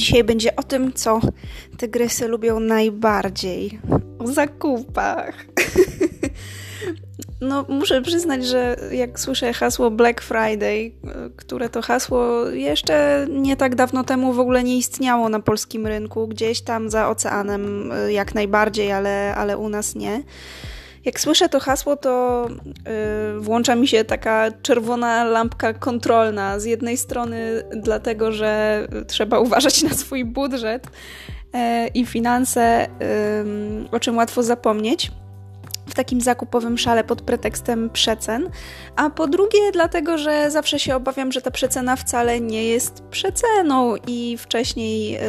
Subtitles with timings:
[0.00, 1.20] Dzisiaj będzie o tym, co
[1.76, 3.80] tygrysy lubią najbardziej.
[4.18, 5.34] O zakupach.
[7.40, 10.92] No, muszę przyznać, że jak słyszę hasło Black Friday,
[11.36, 16.28] które to hasło jeszcze nie tak dawno temu w ogóle nie istniało na polskim rynku,
[16.28, 20.22] gdzieś tam za oceanem jak najbardziej, ale, ale u nas nie.
[21.04, 22.46] Jak słyszę to hasło, to
[23.34, 26.58] yy, włącza mi się taka czerwona lampka kontrolna.
[26.58, 30.86] Z jednej strony, dlatego, że trzeba uważać na swój budżet
[31.54, 31.60] yy,
[31.94, 32.88] i finanse,
[33.80, 35.10] yy, o czym łatwo zapomnieć
[35.90, 38.50] w takim zakupowym szale pod pretekstem przecen,
[38.96, 43.96] a po drugie dlatego, że zawsze się obawiam, że ta przecena wcale nie jest przeceną
[44.06, 45.20] i wcześniej y,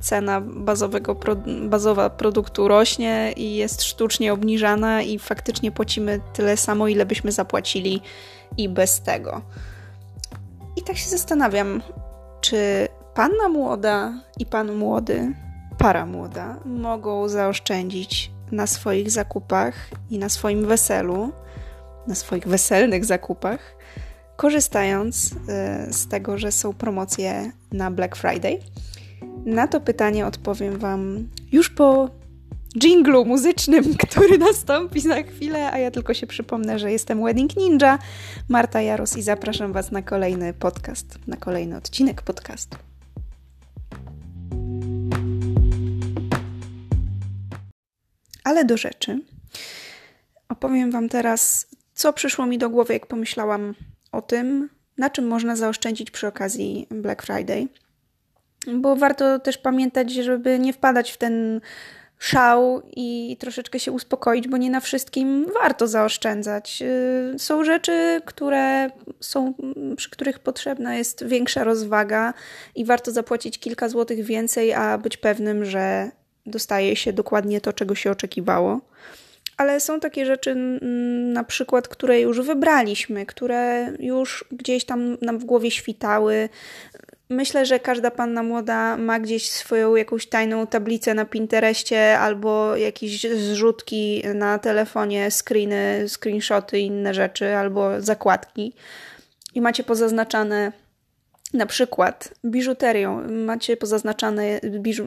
[0.00, 1.16] cena bazowego,
[1.62, 8.00] bazowa produktu rośnie i jest sztucznie obniżana i faktycznie płacimy tyle samo, ile byśmy zapłacili
[8.56, 9.42] i bez tego.
[10.76, 11.82] I tak się zastanawiam,
[12.40, 15.34] czy panna młoda i pan młody,
[15.78, 19.74] para młoda, mogą zaoszczędzić na swoich zakupach
[20.10, 21.32] i na swoim weselu,
[22.06, 23.76] na swoich weselnych zakupach,
[24.36, 28.58] korzystając e, z tego, że są promocje na Black Friday?
[29.46, 32.10] Na to pytanie odpowiem Wam już po
[32.82, 37.98] jinglu muzycznym, który nastąpi za chwilę, a ja tylko się przypomnę, że jestem Wedding Ninja,
[38.48, 42.87] Marta Jaros i zapraszam Was na kolejny podcast, na kolejny odcinek podcastu.
[48.48, 49.20] Ale do rzeczy.
[50.48, 53.74] Opowiem Wam teraz, co przyszło mi do głowy, jak pomyślałam
[54.12, 54.68] o tym,
[54.98, 57.68] na czym można zaoszczędzić przy okazji Black Friday.
[58.74, 61.60] Bo warto też pamiętać, żeby nie wpadać w ten
[62.18, 66.82] szał i troszeczkę się uspokoić, bo nie na wszystkim warto zaoszczędzać.
[67.34, 69.54] Y, są rzeczy, które są,
[69.96, 72.34] przy których potrzebna jest większa rozwaga
[72.74, 76.10] i warto zapłacić kilka złotych więcej, a być pewnym, że
[76.48, 78.80] dostaje się dokładnie to, czego się oczekiwało.
[79.56, 80.54] Ale są takie rzeczy,
[81.32, 86.48] na przykład, które już wybraliśmy, które już gdzieś tam nam w głowie świtały.
[87.30, 93.26] Myślę, że każda panna młoda ma gdzieś swoją jakąś tajną tablicę na Pinterestie albo jakieś
[93.26, 98.72] zrzutki na telefonie, screeny, screenshoty inne rzeczy, albo zakładki.
[99.54, 100.72] I macie pozaznaczane
[101.54, 105.06] na przykład biżuterią macie pozaznaczane biżu,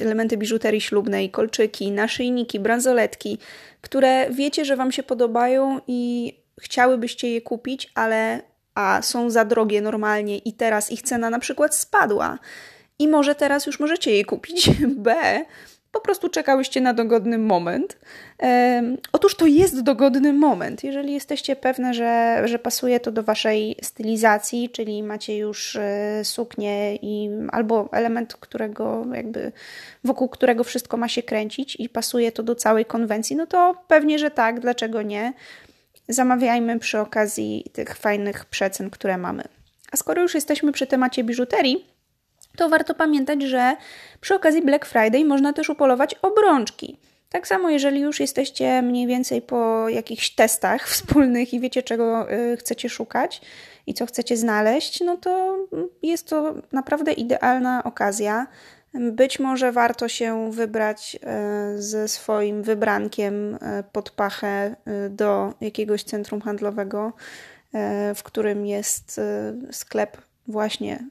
[0.00, 3.38] elementy biżuterii ślubnej, kolczyki, naszyjniki, bransoletki,
[3.80, 8.40] które wiecie, że Wam się podobają i chciałybyście je kupić, ale
[8.74, 12.38] a są za drogie normalnie i teraz ich cena na przykład spadła.
[12.98, 14.70] I może teraz już możecie je kupić.
[15.04, 15.14] B
[15.92, 17.98] po prostu czekałyście na dogodny moment.
[19.12, 20.84] Otóż to jest dogodny moment.
[20.84, 26.96] Jeżeli jesteście pewne, że, że pasuje to do waszej stylizacji, czyli macie już e, suknię
[26.96, 29.52] i albo element, którego jakby
[30.04, 34.18] wokół którego wszystko ma się kręcić i pasuje to do całej konwencji, no to pewnie,
[34.18, 35.32] że tak, dlaczego nie?
[36.08, 39.42] Zamawiajmy przy okazji tych fajnych przecen, które mamy.
[39.92, 41.84] A skoro już jesteśmy przy temacie biżuterii,
[42.56, 43.76] to warto pamiętać, że
[44.20, 46.98] przy okazji Black Friday można też upolować obrączki.
[47.30, 52.56] Tak samo, jeżeli już jesteście mniej więcej po jakichś testach wspólnych i wiecie, czego y,
[52.56, 53.40] chcecie szukać
[53.86, 55.58] i co chcecie znaleźć, no to
[56.02, 58.46] jest to naprawdę idealna okazja.
[58.94, 61.16] Być może warto się wybrać
[61.76, 63.58] y, ze swoim wybrankiem y,
[63.92, 64.76] pod pachę
[65.10, 67.12] do jakiegoś centrum handlowego,
[68.14, 69.20] w którym jest
[69.70, 71.04] sklep właśnie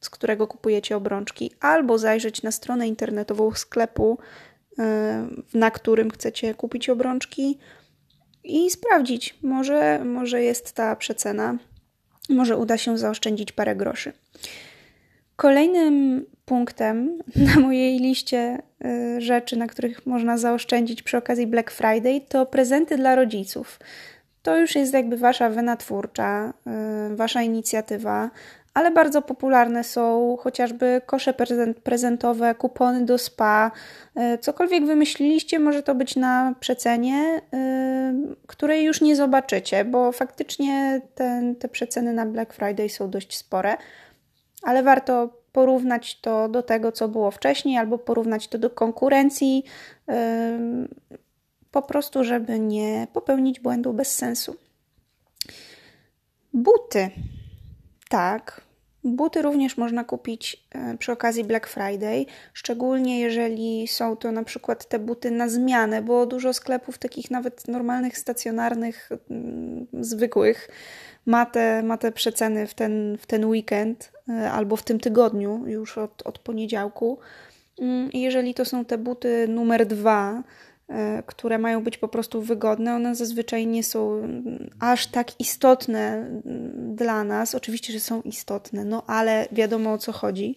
[0.00, 4.18] z którego kupujecie obrączki, albo zajrzeć na stronę internetową sklepu,
[4.78, 7.58] e, na którym chcecie kupić obrączki
[8.44, 11.58] i sprawdzić, może, może jest ta przecena,
[12.28, 14.12] może uda się zaoszczędzić parę groszy.
[15.36, 17.18] Kolejnym punktem
[17.54, 22.96] na mojej liście e, rzeczy, na których można zaoszczędzić przy okazji Black Friday, to prezenty
[22.96, 23.78] dla rodziców.
[24.42, 28.30] To już jest jakby wasza wena twórcza, e, wasza inicjatywa
[28.78, 31.34] ale bardzo popularne są chociażby kosze
[31.84, 33.70] prezentowe, kupony do spa.
[34.14, 38.14] E, cokolwiek wymyśliliście, może to być na przecenie, e,
[38.46, 43.76] której już nie zobaczycie, bo faktycznie ten, te przeceny na Black Friday są dość spore,
[44.62, 49.64] ale warto porównać to do tego, co było wcześniej, albo porównać to do konkurencji,
[50.08, 50.58] e,
[51.70, 54.56] po prostu, żeby nie popełnić błędu bez sensu.
[56.52, 57.10] Buty.
[58.08, 58.67] Tak,
[59.08, 64.88] Buty również można kupić e, przy okazji Black Friday, szczególnie jeżeli są to na przykład
[64.88, 70.68] te buty na zmianę, bo dużo sklepów takich nawet normalnych, stacjonarnych, mm, zwykłych
[71.26, 74.12] ma te, ma te przeceny w ten, w ten weekend
[74.52, 77.18] albo w tym tygodniu, już od, od poniedziałku.
[77.80, 80.42] Mm, jeżeli to są te buty numer dwa, E,
[81.26, 84.28] które mają być po prostu wygodne, one zazwyczaj nie są
[84.80, 87.54] aż tak istotne mm, dla nas.
[87.54, 90.56] Oczywiście, że są istotne, no ale wiadomo o co chodzi.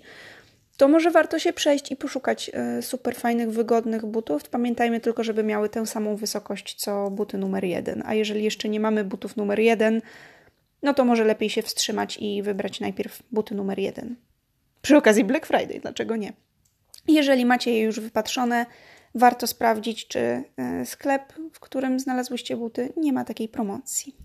[0.78, 4.50] To może warto się przejść i poszukać e, super fajnych, wygodnych butów.
[4.50, 8.04] Pamiętajmy tylko, żeby miały tę samą wysokość co buty numer jeden.
[8.06, 10.02] A jeżeli jeszcze nie mamy butów numer jeden,
[10.84, 14.16] no to może lepiej się wstrzymać i wybrać najpierw buty numer jeden.
[14.82, 16.34] Przy okazji Black Friday, dlaczego nie?
[17.08, 18.66] Jeżeli macie je już wypatrzone,
[19.16, 24.16] warto sprawdzić, czy e, sklep, w którym znalazłyście buty, nie ma takiej promocji.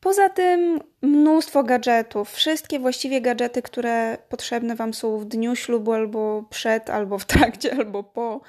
[0.00, 6.44] Poza tym mnóstwo gadżetów, wszystkie właściwie gadżety, które potrzebne Wam są w dniu ślubu, albo
[6.50, 8.40] przed, albo w trakcie, albo po,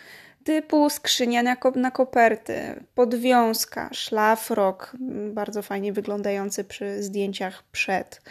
[0.43, 4.91] typu skrzynia na, na koperty, podwiązka, szlafrok,
[5.33, 8.21] bardzo fajnie wyglądający przy zdjęciach przed,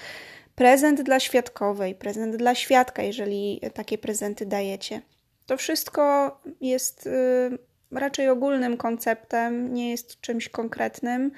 [0.55, 5.01] prezent dla świadkowej, prezent dla świadka, jeżeli takie prezenty dajecie.
[5.49, 7.59] To wszystko jest y,
[7.91, 11.31] raczej ogólnym konceptem, nie jest czymś konkretnym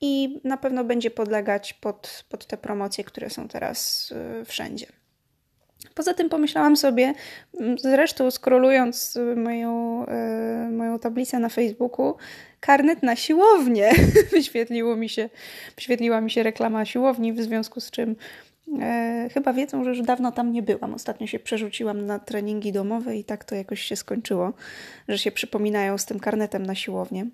[0.00, 4.10] i na pewno będzie podlegać pod, pod te promocje, które są teraz
[4.40, 4.86] y, wszędzie.
[5.94, 7.14] Poza tym pomyślałam sobie,
[7.78, 10.04] zresztą skrolując moją,
[10.66, 12.16] y, moją tablicę na Facebooku,
[12.60, 13.90] karnet na siłownię.
[14.32, 15.30] Wyświetliło mi się,
[15.76, 18.16] wyświetliła mi się reklama siłowni, w związku z czym
[18.80, 20.94] E, chyba wiedzą, że już dawno tam nie byłam.
[20.94, 24.52] Ostatnio się przerzuciłam na treningi domowe i tak to jakoś się skończyło,
[25.08, 27.26] że się przypominają z tym karnetem na siłownię.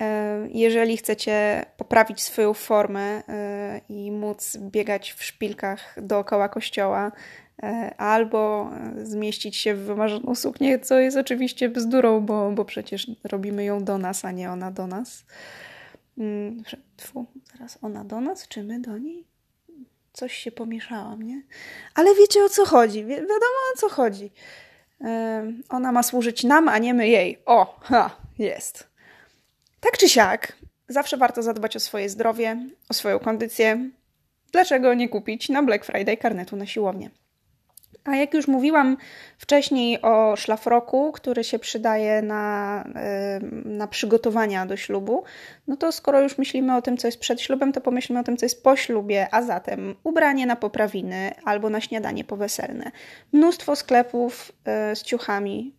[0.00, 7.12] E, jeżeli chcecie poprawić swoją formę e, i móc biegać w szpilkach dookoła kościoła,
[7.98, 8.70] albo
[9.02, 13.98] zmieścić się w wymarzoną suknię, co jest oczywiście bzdurą, bo, bo przecież robimy ją do
[13.98, 15.24] nas, a nie ona do nas.
[16.96, 19.35] Tfu, mm, zaraz ona do nas, czy my do niej?
[20.16, 21.42] Coś się pomieszałam, nie?
[21.94, 24.30] Ale wiecie o co chodzi, Wi wiadomo o co chodzi.
[25.00, 25.08] Yy,
[25.68, 27.42] ona ma służyć nam, a nie my jej.
[27.46, 28.88] O, ha, jest.
[29.80, 30.52] Tak czy siak,
[30.88, 32.56] zawsze warto zadbać o swoje zdrowie,
[32.88, 33.90] o swoją kondycję.
[34.52, 37.10] Dlaczego nie kupić na Black Friday karnetu na siłownię?
[38.04, 38.96] A jak już mówiłam
[39.38, 42.84] wcześniej o szlafroku, który się przydaje na,
[43.64, 45.24] na przygotowania do ślubu,
[45.66, 48.36] no to skoro już myślimy o tym, co jest przed ślubem, to pomyślmy o tym,
[48.36, 52.90] co jest po ślubie, a zatem ubranie na poprawiny albo na śniadanie poweselne.
[53.32, 54.52] Mnóstwo sklepów
[54.94, 55.74] z ciuchami,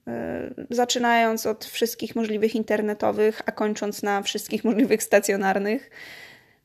[0.69, 5.89] zaczynając od wszystkich możliwych internetowych, a kończąc na wszystkich możliwych stacjonarnych,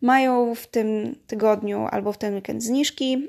[0.01, 3.29] mają w tym tygodniu albo w ten weekend zniżki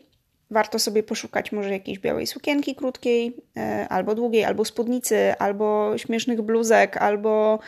[0.53, 6.41] warto sobie poszukać może jakiejś białej sukienki krótkiej, e, albo długiej, albo spódnicy, albo śmiesznych
[6.41, 7.59] bluzek, albo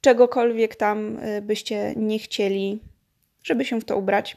[0.00, 2.80] czegokolwiek tam e, byście nie chcieli,
[3.42, 4.36] żeby się w to ubrać.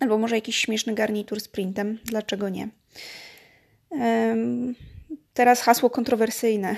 [0.00, 2.68] Albo może jakiś śmieszny garnitur z printem, dlaczego nie?
[5.38, 6.76] Teraz hasło kontrowersyjne.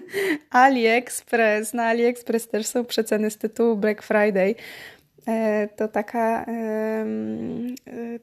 [0.50, 1.74] AliExpress.
[1.74, 4.54] Na AliExpress też są przeceny z tytułu Black Friday.
[5.28, 7.06] E, to taka, e,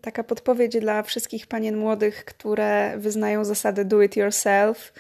[0.02, 4.94] taka podpowiedź dla wszystkich panien młodych, które wyznają zasadę do it yourself.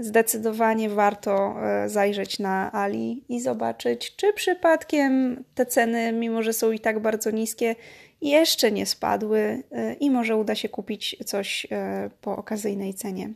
[0.00, 6.72] Zdecydowanie warto e, zajrzeć na Ali i zobaczyć, czy przypadkiem te ceny, mimo że są
[6.72, 7.74] i tak bardzo niskie,
[8.22, 9.62] jeszcze nie spadły
[10.00, 11.66] i może uda się kupić coś
[12.20, 13.30] po okazyjnej cenie.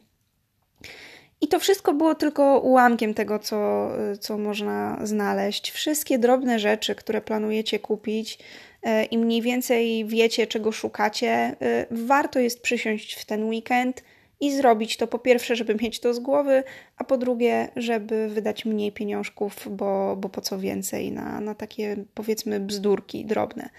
[1.40, 5.70] I to wszystko było tylko ułamkiem tego, co, co można znaleźć.
[5.70, 8.38] Wszystkie drobne rzeczy, które planujecie kupić
[8.82, 11.56] e, i mniej więcej wiecie, czego szukacie, e,
[11.90, 14.02] warto jest przysiąść w ten weekend
[14.40, 16.62] i zrobić to po pierwsze, żeby mieć to z głowy,
[16.96, 21.96] a po drugie, żeby wydać mniej pieniążków, bo, bo po co więcej na, na takie
[22.14, 23.70] powiedzmy bzdurki drobne.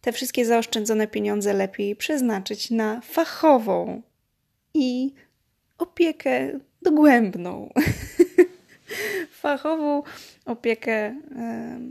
[0.00, 4.02] Te wszystkie zaoszczędzone pieniądze lepiej przeznaczyć na fachową
[4.74, 5.14] i
[5.78, 7.72] opiekę dogłębną,
[9.42, 10.02] fachową
[10.46, 11.14] opiekę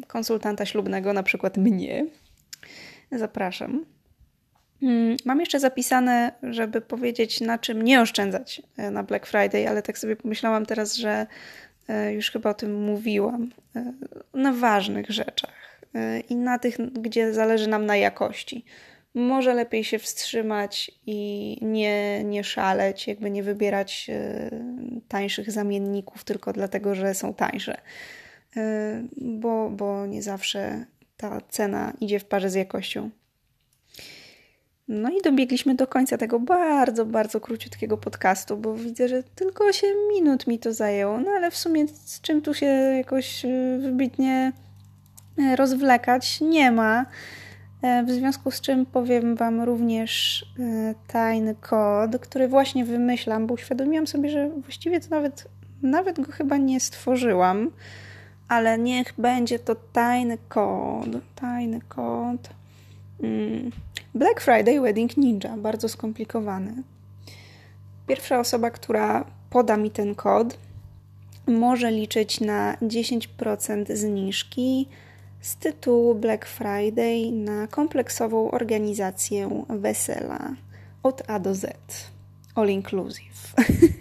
[0.07, 2.05] konsultanta ślubnego, na przykład mnie.
[3.11, 3.85] Zapraszam.
[4.83, 9.81] Mm, mam jeszcze zapisane, żeby powiedzieć, na czym nie oszczędzać e, na Black Friday, ale
[9.81, 11.27] tak sobie pomyślałam teraz, że
[11.87, 13.51] e, już chyba o tym mówiłam.
[13.75, 13.93] E,
[14.33, 15.59] na ważnych rzeczach
[16.29, 18.65] i na tych, gdzie zależy nam na jakości
[19.19, 24.49] może lepiej się wstrzymać i nie, nie szaleć, jakby nie wybierać e,
[25.07, 27.81] tańszych zamienników tylko dlatego, że są tańsze,
[28.57, 30.85] e, bo, bo nie zawsze
[31.17, 33.09] ta cena idzie w parze z jakością.
[34.87, 39.89] No i dobiegliśmy do końca tego bardzo, bardzo króciutkiego podcastu, bo widzę, że tylko 8
[40.09, 41.19] minut mi to zajęło.
[41.19, 44.51] No ale w sumie z czym tu się jakoś e, wybitnie
[45.55, 47.05] rozwlekać nie ma.
[47.81, 53.53] E, w związku z czym powiem Wam również e, tajny kod, który właśnie wymyślam, bo
[53.53, 55.47] uświadomiłam sobie, że właściwie to nawet,
[55.81, 57.71] nawet go chyba nie stworzyłam,
[58.47, 61.07] ale niech będzie to tajny kod.
[61.35, 62.49] Tajny kod.
[63.23, 63.71] Mm.
[64.15, 66.83] Black Friday Wedding Ninja, bardzo skomplikowany.
[68.07, 70.57] Pierwsza osoba, która poda mi ten kod,
[71.47, 74.87] może liczyć na 10% zniżki
[75.41, 80.55] z tytułu Black Friday na kompleksową organizację wesela
[81.03, 81.77] od A do Z.
[82.55, 83.53] All inclusive.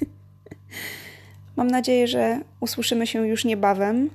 [1.56, 4.10] Mam nadzieję, że usłyszymy się już niebawem.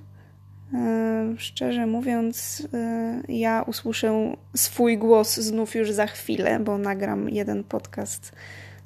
[0.74, 7.63] E, szczerze mówiąc, e, ja usłyszę swój głos znów już za chwilę, bo nagram jeden
[7.63, 8.32] podcast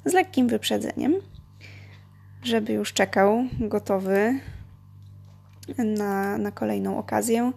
[0.04, 1.14] z lekkim wyprzedzeniem,
[2.42, 4.40] żeby już czekał gotowy
[5.78, 7.52] na, na kolejną okazję.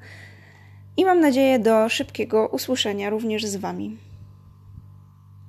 [0.98, 3.98] I mam nadzieję do szybkiego usłyszenia również z Wami.